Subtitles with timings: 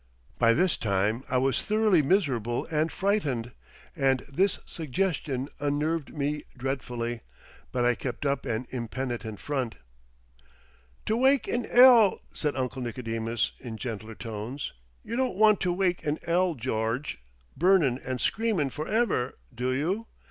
[0.39, 3.51] By this time I was thoroughly miserable and frightened,
[3.95, 7.21] and this suggestion unnerved me dreadfully
[7.71, 9.75] but I kept up an impenitent front.
[11.05, 14.73] "To wake in 'ell," said Uncle Nicodemus, in gentle tones.
[15.03, 17.19] "You don't want to wake in 'ell, George,
[17.55, 20.07] burnin' and screamin' for ever, do you?